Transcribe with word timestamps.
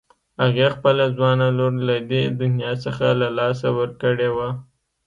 هغې 0.41 0.67
خپله 0.75 1.05
ځوانه 1.15 1.47
لور 1.57 1.73
له 1.89 1.95
دې 2.11 2.23
دنيا 2.41 2.71
څخه 2.85 3.05
له 3.21 3.27
لاسه 3.37 3.67
ورکړې 3.79 4.29
وه. 4.35 4.49